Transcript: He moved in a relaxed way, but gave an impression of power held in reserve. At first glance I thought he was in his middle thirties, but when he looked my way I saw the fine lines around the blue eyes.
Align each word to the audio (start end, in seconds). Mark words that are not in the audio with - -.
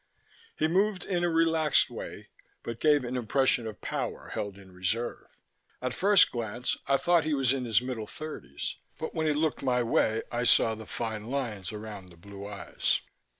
He 0.57 0.67
moved 0.67 1.05
in 1.05 1.23
a 1.23 1.29
relaxed 1.29 1.91
way, 1.91 2.29
but 2.63 2.79
gave 2.79 3.03
an 3.03 3.15
impression 3.15 3.67
of 3.67 3.81
power 3.81 4.29
held 4.29 4.57
in 4.57 4.71
reserve. 4.71 5.27
At 5.79 5.93
first 5.93 6.31
glance 6.31 6.75
I 6.87 6.97
thought 6.97 7.23
he 7.23 7.35
was 7.35 7.53
in 7.53 7.65
his 7.65 7.81
middle 7.81 8.07
thirties, 8.07 8.77
but 8.97 9.13
when 9.13 9.27
he 9.27 9.33
looked 9.33 9.61
my 9.61 9.83
way 9.83 10.23
I 10.31 10.43
saw 10.43 10.73
the 10.73 10.87
fine 10.87 11.25
lines 11.27 11.71
around 11.71 12.09
the 12.09 12.17
blue 12.17 12.47
eyes. 12.47 13.01